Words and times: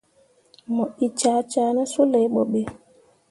Mu 0.73 0.83
ee 1.05 1.11
cah 1.19 1.39
cah 1.51 1.69
ne 1.75 1.83
suley 1.91 2.27
boɓe. 2.33 2.61